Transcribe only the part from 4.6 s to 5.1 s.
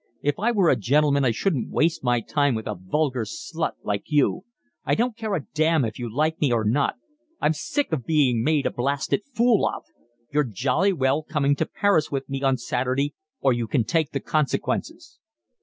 I